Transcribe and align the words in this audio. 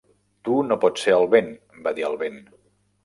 "Tu 0.47 0.55
no 0.69 0.77
pots 0.85 1.05
ser 1.07 1.13
el 1.17 1.27
vent" 1.35 1.51
va 1.85 1.93
dir 2.01 2.09
el 2.09 2.21
vent. 2.23 2.41